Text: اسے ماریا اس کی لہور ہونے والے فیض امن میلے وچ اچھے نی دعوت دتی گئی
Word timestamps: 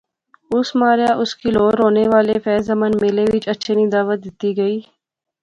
اسے 0.55 0.73
ماریا 0.81 1.11
اس 1.21 1.31
کی 1.39 1.47
لہور 1.55 1.75
ہونے 1.83 2.05
والے 2.13 2.35
فیض 2.45 2.65
امن 2.75 2.91
میلے 3.01 3.25
وچ 3.33 3.45
اچھے 3.53 3.71
نی 3.77 3.85
دعوت 3.93 4.19
دتی 4.25 4.49
گئی 4.59 4.77